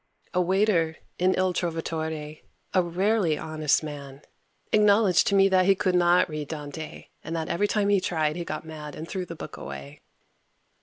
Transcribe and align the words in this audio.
A 0.33 0.41
waiter, 0.41 0.97
in 1.19 1.35
Il 1.37 1.53
Trovatore, 1.53 2.39
a 2.73 2.81
rarely 2.81 3.37
honest 3.37 3.83
man, 3.83 4.23
acknowledged 4.73 5.27
to 5.27 5.35
me 5.35 5.47
that 5.49 5.67
he 5.67 5.75
could 5.75 5.93
not 5.93 6.27
read 6.27 6.47
Dante, 6.47 7.09
and 7.23 7.35
that 7.35 7.49
every 7.49 7.67
time 7.67 7.89
he 7.89 8.01
tried 8.01 8.35
he 8.35 8.43
got 8.43 8.65
mad 8.65 8.95
and 8.95 9.07
threw 9.07 9.27
the 9.27 9.35
book 9.35 9.57
away. 9.57 10.01